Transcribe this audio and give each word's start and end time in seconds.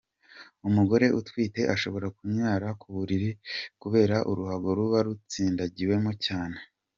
Umugore 0.67 1.05
utwite 1.19 1.61
ashobora 1.73 2.07
kunyara 2.17 2.67
ku 2.79 2.87
buriri 2.95 3.29
kubera 3.81 4.17
uruhago 4.31 4.67
ruba 4.77 4.97
rutsindagiwe 5.05 5.95
cyane. 6.27 6.57